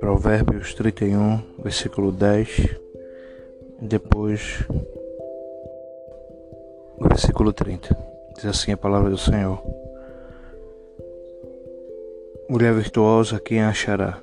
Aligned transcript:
Provérbios 0.00 0.72
31, 0.72 1.42
versículo 1.62 2.10
10, 2.10 2.58
e 3.82 3.86
depois 3.86 4.64
o 6.96 7.06
versículo 7.06 7.52
30. 7.52 7.94
Diz 8.34 8.46
assim 8.46 8.72
a 8.72 8.78
palavra 8.78 9.10
do 9.10 9.18
Senhor: 9.18 9.62
Mulher 12.48 12.72
virtuosa, 12.72 13.38
quem 13.38 13.62
achará? 13.62 14.22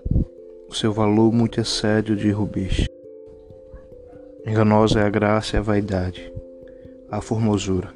O 0.67 0.73
seu 0.73 0.91
valor 0.91 1.31
muito 1.31 1.61
excede 1.61 2.13
o 2.13 2.15
de 2.15 2.31
rubis. 2.31 2.87
Enganosa 4.45 5.01
é 5.01 5.03
a 5.03 5.09
graça 5.09 5.55
e 5.55 5.59
a 5.59 5.61
vaidade, 5.61 6.33
a 7.11 7.21
formosura. 7.21 7.93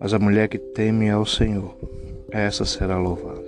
Mas 0.00 0.12
a 0.12 0.18
mulher 0.18 0.48
que 0.48 0.58
teme 0.58 1.08
ao 1.08 1.24
Senhor, 1.24 1.76
essa 2.32 2.64
será 2.64 2.98
louvada. 2.98 3.39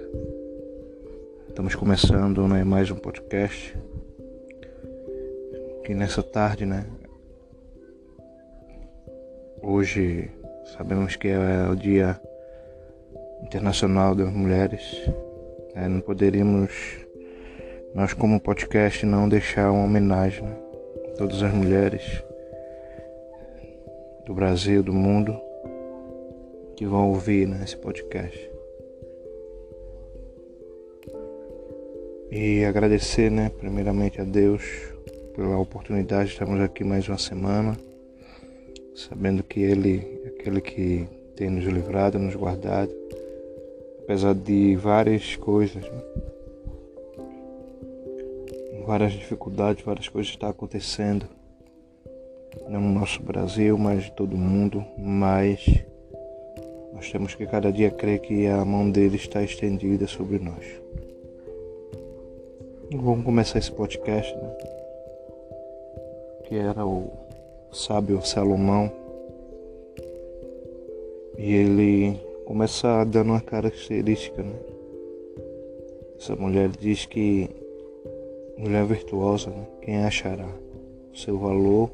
Estamos 1.53 1.75
começando 1.75 2.49
né, 2.49 2.65
mais 2.65 2.91
um 2.91 2.97
podcast. 2.97 3.77
Que 5.85 5.95
nessa 5.95 6.23
tarde, 6.23 6.65
né? 6.65 6.87
Hoje 9.63 10.31
sabemos 10.75 11.15
que 11.15 11.29
é 11.29 11.69
o 11.71 11.77
Dia 11.77 12.19
Internacional 13.43 14.15
das 14.15 14.33
Mulheres. 14.33 14.83
É, 15.75 15.87
não 15.87 16.01
poderíamos, 16.01 16.73
nós 17.95 18.15
como 18.15 18.41
podcast, 18.41 19.05
não 19.05 19.29
deixar 19.29 19.71
uma 19.71 19.85
homenagem 19.85 20.45
né, 20.45 20.57
a 21.13 21.17
todas 21.19 21.43
as 21.43 21.53
mulheres 21.53 22.25
do 24.25 24.33
Brasil, 24.33 24.83
do 24.83 24.95
mundo, 24.95 25.39
que 26.77 26.87
vão 26.87 27.11
ouvir 27.11 27.47
né, 27.47 27.61
esse 27.63 27.77
podcast. 27.77 28.51
E 32.35 32.65
agradecer, 32.65 33.31
né, 33.31 33.51
primeiramente 33.51 34.19
a 34.19 34.25
Deus 34.25 34.63
pela 35.37 35.59
oportunidade 35.59 36.29
de 36.29 36.33
estarmos 36.33 36.63
aqui 36.63 36.83
mais 36.83 37.07
uma 37.07 37.19
semana, 37.19 37.77
sabendo 38.95 39.43
que 39.43 39.61
Ele 39.61 40.21
é 40.25 40.29
aquele 40.29 40.63
que 40.63 41.07
tem 41.37 41.51
nos 41.51 41.67
livrado, 41.67 42.19
nos 42.19 42.35
guardado, 42.35 42.91
apesar 44.03 44.35
de 44.35 44.75
várias 44.77 45.37
coisas, 45.37 45.83
né? 45.83 46.03
várias 48.87 49.13
dificuldades, 49.13 49.85
várias 49.85 50.09
coisas 50.09 50.33
estão 50.33 50.49
acontecendo, 50.49 51.29
não 52.67 52.81
no 52.81 52.99
nosso 52.99 53.23
Brasil, 53.23 53.77
mas 53.77 54.05
de 54.05 54.13
todo 54.13 54.39
mundo, 54.39 54.83
mas 54.97 55.85
nós 56.95 57.13
temos 57.13 57.35
que 57.35 57.45
cada 57.45 57.71
dia 57.71 57.91
crer 57.91 58.21
que 58.21 58.47
a 58.47 58.65
mão 58.65 58.91
dele 58.91 59.17
está 59.17 59.43
estendida 59.43 60.07
sobre 60.07 60.39
nós. 60.39 60.65
Vamos 62.95 63.25
começar 63.25 63.59
esse 63.59 63.73
podcast, 63.73 64.37
né? 64.37 64.57
Que 66.45 66.57
era 66.57 66.85
o 66.85 67.11
sábio 67.73 68.21
Salomão. 68.21 68.93
E 71.39 71.55
ele 71.55 72.21
começa 72.45 73.03
dando 73.05 73.31
uma 73.31 73.41
característica, 73.41 74.43
né? 74.43 74.55
Essa 76.19 76.37
mulher 76.37 76.69
diz 76.69 77.07
que 77.07 77.49
mulher 78.59 78.85
virtuosa, 78.85 79.49
né? 79.49 79.67
Quem 79.81 80.05
achará? 80.05 80.49
O 81.15 81.17
seu 81.17 81.39
valor 81.39 81.91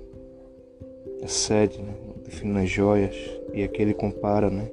excede, 1.23 1.81
né? 1.81 1.95
Define 2.25 2.59
as 2.59 2.71
joias. 2.71 3.15
E 3.55 3.63
aqui 3.63 3.83
ele 3.83 3.95
compara, 3.95 4.51
né? 4.51 4.69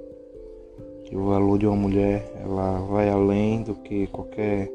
Que 1.03 1.15
o 1.15 1.27
valor 1.27 1.59
de 1.59 1.67
uma 1.67 1.75
mulher, 1.75 2.25
ela 2.43 2.79
vai 2.79 3.09
além 3.09 3.61
do 3.61 3.75
que 3.75 4.07
qualquer 4.07 4.71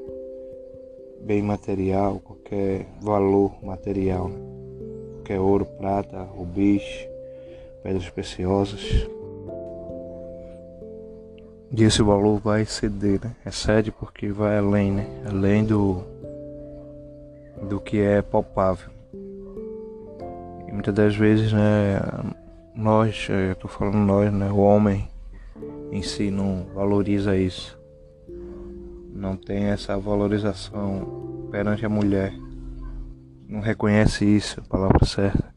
bem 1.21 1.43
material, 1.43 2.21
qualquer 2.21 2.87
valor 3.01 3.53
material, 3.63 4.29
né? 4.29 4.39
qualquer 5.15 5.39
ouro, 5.39 5.65
prata, 5.65 6.23
rubis, 6.23 6.83
pedras 7.83 8.09
preciosas. 8.11 9.09
E 11.73 11.85
esse 11.85 12.03
valor 12.03 12.41
vai 12.41 12.63
exceder, 12.63 13.21
né? 13.23 13.37
Excede 13.47 13.93
porque 13.93 14.33
vai 14.33 14.59
além, 14.59 14.91
né? 14.91 15.07
Além 15.25 15.65
do, 15.65 16.03
do 17.69 17.81
que 17.81 18.01
é 18.01 18.21
palpável. 18.23 18.91
E 20.67 20.73
muitas 20.73 20.93
das 20.93 21.15
vezes, 21.15 21.53
né? 21.53 22.01
Nós, 22.75 23.29
eu 23.29 23.55
tô 23.55 23.69
falando 23.69 23.99
nós, 23.99 24.33
né? 24.33 24.51
O 24.51 24.59
homem 24.59 25.09
em 25.93 26.03
si 26.03 26.29
não 26.31 26.67
valoriza 26.75 27.37
isso 27.37 27.80
não 29.21 29.37
tem 29.37 29.65
essa 29.65 29.99
valorização 29.99 31.47
perante 31.51 31.85
a 31.85 31.91
mulher, 31.91 32.33
não 33.47 33.61
reconhece 33.61 34.25
isso, 34.25 34.61
a 34.61 34.63
palavra 34.65 35.05
certa. 35.05 35.55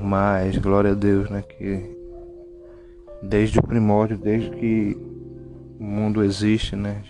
Mas, 0.00 0.56
glória 0.56 0.92
a 0.92 0.94
Deus, 0.94 1.28
né, 1.28 1.42
que 1.42 1.98
desde 3.20 3.58
o 3.58 3.62
primórdio, 3.62 4.16
desde 4.16 4.50
que 4.50 4.96
o 5.80 5.82
mundo 5.82 6.22
existe, 6.22 6.76
né, 6.76 7.02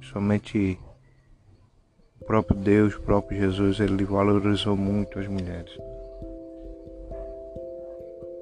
somente 0.00 0.78
o 2.20 2.24
próprio 2.24 2.56
Deus, 2.56 2.94
o 2.94 3.02
próprio 3.02 3.36
Jesus, 3.36 3.80
ele 3.80 4.04
valorizou 4.04 4.76
muito 4.76 5.18
as 5.18 5.26
mulheres. 5.26 5.76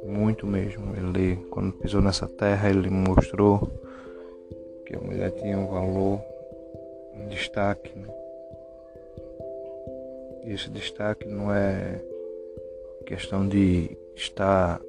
Muito 0.06 0.46
mesmo. 0.46 0.94
Ele, 0.94 1.36
quando 1.50 1.72
pisou 1.72 2.02
nessa 2.02 2.26
terra, 2.26 2.68
ele 2.68 2.90
mostrou 2.90 3.87
que 4.88 4.96
a 4.96 5.00
mulher 5.00 5.30
tinha 5.32 5.58
um 5.58 5.66
valor, 5.66 6.18
um 7.14 7.28
destaque. 7.28 7.92
Né? 7.94 8.08
E 10.44 10.52
esse 10.52 10.70
destaque 10.70 11.28
não 11.28 11.52
é 11.52 12.00
questão 13.04 13.46
de 13.46 13.94
estar 14.16 14.80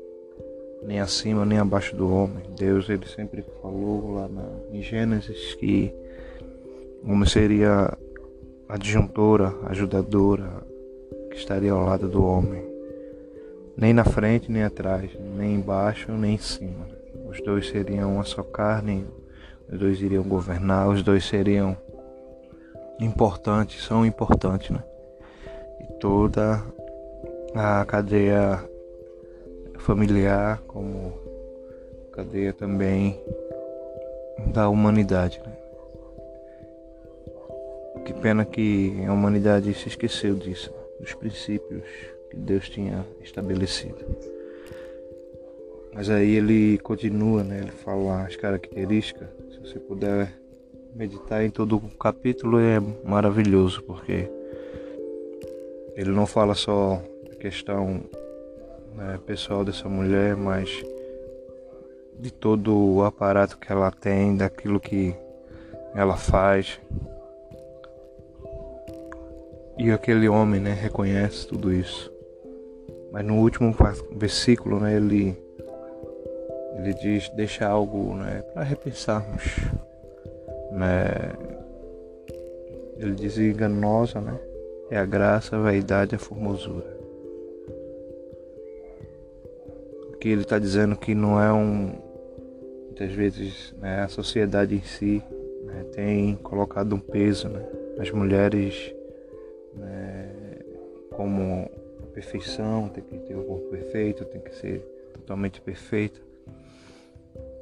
nem 0.81 1.01
acima 1.01 1.45
nem 1.45 1.57
abaixo 1.57 1.97
do 1.97 2.09
homem. 2.09 2.45
Deus 2.57 2.87
ele 2.87 3.05
sempre 3.07 3.43
falou 3.61 4.13
lá 4.13 4.29
na, 4.29 4.49
em 4.71 4.81
Gênesis 4.81 5.53
que 5.55 5.93
o 7.03 7.11
homem 7.11 7.27
seria 7.27 7.91
adjuntora, 8.69 9.53
ajudadora, 9.65 10.63
que 11.29 11.35
estaria 11.35 11.73
ao 11.73 11.83
lado 11.83 12.07
do 12.07 12.23
homem. 12.23 12.63
Nem 13.75 13.93
na 13.93 14.05
frente 14.05 14.49
nem 14.49 14.63
atrás, 14.63 15.11
nem 15.35 15.55
embaixo 15.55 16.09
nem 16.13 16.35
em 16.35 16.37
cima. 16.37 16.87
Os 17.27 17.41
dois 17.41 17.67
seriam 17.67 18.13
uma 18.13 18.23
só 18.23 18.43
carne, 18.43 19.05
os 19.71 19.79
dois 19.79 20.01
iriam 20.01 20.23
governar, 20.23 20.89
os 20.89 21.03
dois 21.03 21.25
seriam 21.25 21.77
importantes, 22.99 23.83
são 23.83 24.05
importantes, 24.05 24.71
né? 24.71 24.83
E 25.79 25.93
toda 25.99 26.63
a 27.55 27.85
cadeia 27.85 28.63
familiar, 29.77 30.61
como 30.67 31.13
cadeia 32.11 32.51
também 32.51 33.19
da 34.47 34.69
humanidade, 34.69 35.41
né? 35.45 35.53
Que 38.05 38.13
pena 38.13 38.43
que 38.43 39.05
a 39.05 39.13
humanidade 39.13 39.73
se 39.73 39.87
esqueceu 39.87 40.35
disso, 40.35 40.73
dos 40.99 41.13
princípios 41.13 41.83
que 42.29 42.37
Deus 42.37 42.69
tinha 42.69 43.05
estabelecido. 43.21 44.03
Mas 45.93 46.09
aí 46.09 46.35
ele 46.35 46.77
continua, 46.79 47.43
né? 47.43 47.59
Ele 47.59 47.71
fala 47.71 48.23
as 48.23 48.35
características. 48.35 49.27
Se 49.71 49.77
puder 49.77 50.33
meditar 50.95 51.45
em 51.45 51.51
todo 51.51 51.75
o 51.75 51.95
capítulo 51.95 52.59
é 52.59 52.79
maravilhoso, 53.07 53.83
porque 53.83 54.27
ele 55.95 56.09
não 56.09 56.25
fala 56.25 56.55
só 56.55 56.99
a 57.31 57.35
questão 57.35 58.01
né, 58.95 59.19
pessoal 59.27 59.63
dessa 59.63 59.87
mulher, 59.87 60.35
mas 60.35 60.83
de 62.17 62.33
todo 62.33 62.75
o 62.75 63.03
aparato 63.03 63.59
que 63.59 63.71
ela 63.71 63.91
tem, 63.91 64.35
daquilo 64.35 64.79
que 64.79 65.15
ela 65.93 66.17
faz. 66.17 66.81
E 69.77 69.91
aquele 69.91 70.27
homem, 70.27 70.59
né, 70.59 70.73
reconhece 70.73 71.47
tudo 71.47 71.71
isso. 71.71 72.11
Mas 73.11 73.23
no 73.23 73.35
último 73.35 73.71
versículo, 74.15 74.79
né, 74.79 74.95
ele 74.95 75.37
ele 76.79 76.93
diz 76.93 77.29
deixa 77.29 77.67
algo 77.67 78.15
né, 78.15 78.41
para 78.53 78.63
repensarmos. 78.63 79.43
Né? 80.71 81.33
Ele 82.97 83.15
diz 83.15 83.37
enganosa, 83.37 84.21
né? 84.21 84.39
É 84.89 84.97
a 84.97 85.05
graça, 85.05 85.55
a 85.55 85.59
vaidade, 85.59 86.15
a 86.15 86.19
formosura. 86.19 86.97
Aqui 90.13 90.29
ele 90.29 90.41
está 90.41 90.57
dizendo 90.57 90.95
que 90.95 91.13
não 91.13 91.41
é 91.41 91.51
um. 91.51 91.93
Muitas 92.85 93.11
vezes 93.11 93.73
né, 93.79 94.01
a 94.01 94.07
sociedade 94.07 94.75
em 94.75 94.81
si 94.81 95.23
né, 95.63 95.85
tem 95.93 96.35
colocado 96.35 96.93
um 96.93 96.99
peso 96.99 97.47
né, 97.47 97.65
as 97.97 98.11
mulheres 98.11 98.93
né, 99.73 100.29
como 101.11 101.69
perfeição, 102.13 102.89
tem 102.89 103.01
que 103.01 103.17
ter 103.19 103.35
o 103.35 103.43
corpo 103.43 103.69
perfeito, 103.69 104.25
tem 104.25 104.41
que 104.41 104.53
ser 104.53 104.79
totalmente 105.13 105.61
perfeita 105.61 106.19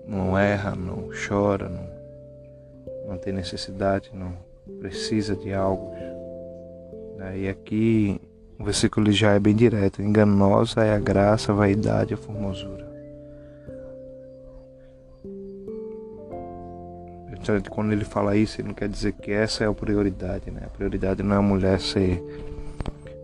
não 0.07 0.38
erra, 0.38 0.75
não 0.75 1.09
chora, 1.27 1.68
não, 1.68 1.88
não 3.09 3.18
tem 3.18 3.33
necessidade, 3.33 4.09
não 4.13 4.33
precisa 4.80 5.36
de 5.36 5.54
algo. 5.54 5.92
Né? 7.18 7.39
E 7.39 7.50
aqui 7.50 8.21
o 8.57 8.63
versículo 8.63 9.12
já 9.12 9.33
é 9.33 9.39
bem 9.39 9.56
direto: 9.56 10.01
enganosa 10.01 10.83
é 10.83 10.95
a 10.95 11.00
graça, 11.00 11.51
a 11.51 11.56
vaidade, 11.56 12.13
a 12.13 12.18
formosura. 12.18 12.88
Quando 17.69 17.94
ele 17.94 18.03
fala 18.03 18.36
isso, 18.36 18.60
ele 18.60 18.68
não 18.68 18.75
quer 18.75 18.89
dizer 18.89 19.13
que 19.13 19.31
essa 19.31 19.63
é 19.63 19.68
a 19.68 19.74
prioridade, 19.74 20.51
né? 20.51 20.63
A 20.65 20.69
prioridade 20.69 21.24
não 21.24 21.33
é 21.33 21.38
a 21.38 21.42
mulher 21.42 21.80
ser 21.80 22.21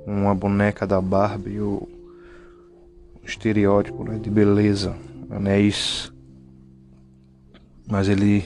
uma 0.05 0.33
boneca 0.33 0.87
da 0.87 1.01
Barbie 1.01 1.59
ou 1.59 1.89
um 3.21 3.25
estereótipo 3.25 4.03
né, 4.05 4.17
de 4.17 4.29
beleza, 4.29 4.95
não 5.29 5.51
é 5.51 5.59
isso. 5.59 6.12
Mas 7.87 8.07
ele 8.07 8.45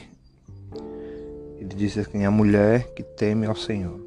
ele 1.57 1.75
diz 1.75 1.97
assim: 1.97 2.23
a 2.25 2.31
mulher 2.31 2.93
que 2.93 3.03
teme 3.03 3.45
ao 3.45 3.55
Senhor, 3.55 3.99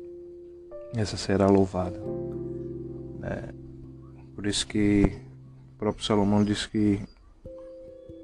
essa 0.97 1.17
será 1.17 1.47
louvada. 1.47 2.01
É, 3.23 3.53
por 4.35 4.47
isso 4.47 4.67
que 4.67 5.05
o 5.75 5.79
próprio 5.79 6.05
Salomão 6.05 6.43
diz 6.43 6.67
que 6.67 7.01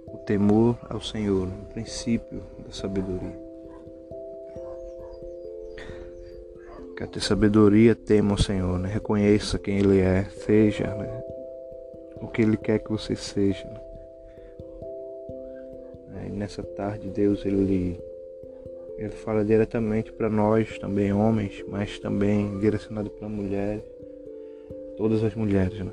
o 0.06 0.19
temor 0.19 0.79
ao 0.88 1.00
Senhor, 1.00 1.47
o 1.47 1.73
princípio 1.73 2.43
da 2.64 2.73
sabedoria. 2.73 3.47
Quer 6.97 7.09
ter 7.09 7.20
sabedoria, 7.20 7.94
tema 7.94 8.35
o 8.35 8.43
Senhor, 8.43 8.79
né? 8.79 8.88
reconheça 8.88 9.59
quem 9.59 9.79
Ele 9.79 10.00
é, 10.00 10.25
seja 10.25 10.94
né? 10.94 11.23
o 12.23 12.26
que 12.26 12.41
Ele 12.41 12.56
quer 12.56 12.79
que 12.79 12.91
você 12.91 13.14
seja. 13.14 13.67
Né? 13.67 13.81
Nessa 16.37 16.62
tarde, 16.62 17.09
Deus 17.09 17.44
ele, 17.47 17.99
ele 18.99 19.11
fala 19.11 19.43
diretamente 19.43 20.12
para 20.12 20.29
nós, 20.29 20.79
também 20.79 21.12
homens, 21.12 21.65
mas 21.67 21.99
também 21.99 22.59
direcionado 22.59 23.09
para 23.09 23.27
mulheres 23.27 23.83
todas 24.97 25.23
as 25.23 25.35
mulheres, 25.35 25.79
né? 25.79 25.93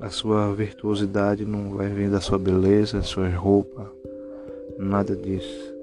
A 0.00 0.10
sua 0.10 0.54
virtuosidade 0.54 1.44
não 1.44 1.70
vai 1.70 1.88
vir 1.88 2.08
da 2.08 2.20
sua 2.20 2.38
beleza, 2.38 3.02
suas 3.02 3.34
roupas, 3.34 3.86
nada 4.78 5.14
disso. 5.14 5.74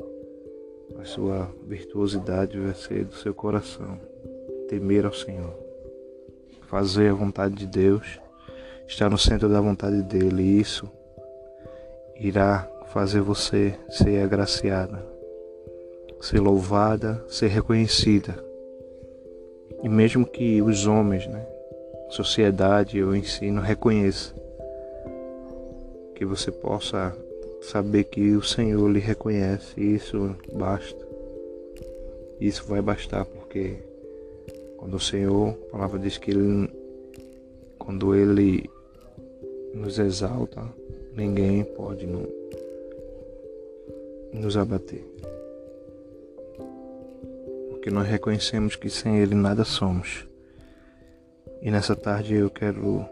A 0.98 1.04
sua 1.04 1.50
virtuosidade 1.68 2.58
vai 2.58 2.74
ser 2.74 3.06
do 3.06 3.16
seu 3.16 3.34
coração, 3.34 4.00
temer 4.70 5.06
ao 5.06 5.14
Senhor, 5.14 5.54
fazer 6.68 7.12
a 7.12 7.14
vontade 7.14 7.56
de 7.56 7.68
Deus, 7.68 8.20
estar 8.88 9.10
no 9.10 9.18
centro 9.18 9.50
da 9.50 9.60
vontade 9.60 10.02
dele, 10.04 10.44
e 10.44 10.62
isso 10.62 10.90
irá 12.18 12.70
fazer 12.96 13.20
você 13.20 13.78
ser 13.90 14.24
agraciada, 14.24 15.06
ser 16.22 16.40
louvada, 16.40 17.22
ser 17.28 17.48
reconhecida. 17.48 18.42
E 19.84 19.90
mesmo 19.90 20.26
que 20.26 20.62
os 20.62 20.88
homens, 20.88 21.28
né, 21.28 21.46
sociedade 22.10 23.04
ou 23.04 23.14
ensino 23.14 23.60
reconheça. 23.60 24.34
Que 26.16 26.24
você 26.24 26.50
possa 26.50 27.14
saber 27.64 28.06
que 28.06 28.34
o 28.34 28.42
Senhor 28.42 28.88
lhe 28.88 29.00
reconhece 29.00 29.74
isso 29.78 30.34
basta. 30.54 31.06
Isso 32.40 32.64
vai 32.66 32.82
bastar 32.82 33.26
porque 33.26 33.76
quando 34.78 34.94
o 34.94 35.02
Senhor, 35.02 35.50
a 35.50 35.72
palavra 35.74 36.00
diz 36.00 36.18
que 36.18 36.32
ele, 36.32 36.70
quando 37.78 38.16
Ele 38.16 38.70
nos 39.74 40.00
exalta, 40.00 40.64
ninguém 41.14 41.66
pode 41.66 42.08
não, 42.08 42.26
nos 44.40 44.58
abater. 44.58 45.04
Porque 47.70 47.90
nós 47.90 48.08
reconhecemos 48.08 48.76
que 48.76 48.90
sem 48.90 49.20
Ele 49.20 49.36
nada 49.36 49.64
somos. 49.64 50.28
E 51.62 51.72
nessa 51.72 51.96
tarde 51.96 52.36
eu 52.36 52.50
quero 52.50 53.06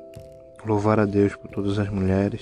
louvar 0.65 0.99
a 0.99 1.05
Deus 1.05 1.35
por 1.35 1.49
todas 1.49 1.79
as 1.79 1.89
mulheres, 1.89 2.41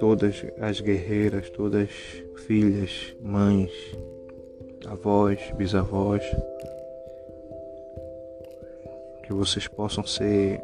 todas 0.00 0.44
as 0.60 0.80
guerreiras, 0.80 1.50
todas 1.50 1.90
filhas, 2.46 3.14
mães, 3.22 3.70
avós, 4.86 5.38
bisavós, 5.56 6.22
que 9.22 9.32
vocês 9.32 9.66
possam 9.66 10.04
ser 10.04 10.60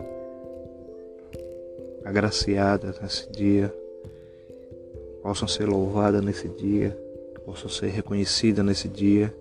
agraciadas 2.04 3.00
nesse 3.00 3.30
dia, 3.30 3.74
possam 5.22 5.46
ser 5.46 5.66
louvadas 5.66 6.24
nesse 6.24 6.48
dia, 6.48 6.96
possam 7.44 7.68
ser 7.68 7.88
reconhecidas 7.88 8.64
nesse 8.64 8.88
dia 8.88 9.34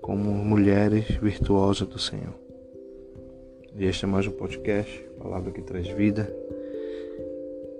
como 0.00 0.30
mulheres 0.30 1.06
virtuosas 1.16 1.86
do 1.88 1.98
Senhor. 1.98 2.34
E 3.74 3.84
este 3.86 4.04
é 4.04 4.08
mais 4.08 4.26
um 4.26 4.32
podcast, 4.32 5.00
Palavra 5.18 5.52
que 5.52 5.62
traz 5.62 5.88
vida. 5.88 6.30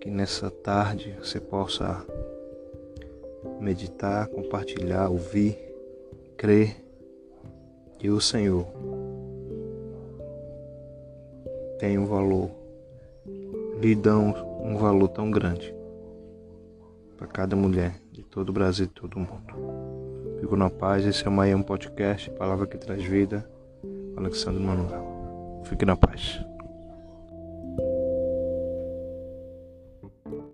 Que 0.00 0.10
nessa 0.10 0.50
tarde 0.50 1.14
você 1.20 1.38
possa 1.38 2.04
meditar, 3.60 4.28
compartilhar, 4.28 5.08
ouvir, 5.08 5.58
crer 6.36 6.76
que 7.98 8.08
o 8.08 8.20
Senhor 8.20 8.66
tem 11.78 11.98
um 11.98 12.06
valor, 12.06 12.50
lhe 13.80 13.94
dão 13.94 14.34
um 14.62 14.76
valor 14.76 15.08
tão 15.08 15.30
grande 15.30 15.81
para 17.16 17.26
cada 17.26 17.56
mulher 17.56 18.00
de 18.10 18.22
todo 18.22 18.50
o 18.50 18.52
Brasil 18.52 18.86
e 18.86 18.88
todo 18.88 19.16
o 19.16 19.20
mundo. 19.20 20.40
Fico 20.40 20.56
na 20.56 20.68
paz, 20.68 21.06
esse 21.06 21.24
é 21.24 21.28
o 21.28 21.32
Maia 21.32 21.56
um 21.56 21.62
podcast, 21.62 22.30
Palavra 22.30 22.66
que 22.66 22.76
traz 22.76 23.02
vida, 23.02 23.48
Alexandre 24.16 24.62
Manuel. 24.62 25.62
Fique 25.64 25.84
na 25.84 25.96
paz. 25.96 26.44